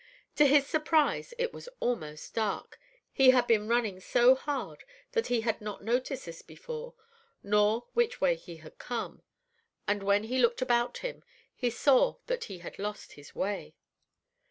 [0.37, 2.79] To his surprise it was almost dark.
[3.11, 6.95] He had been running so hard that he had not noticed this before,
[7.43, 9.21] nor which way he had come,
[9.87, 13.75] and when he looked about him, he saw that he had lost his way.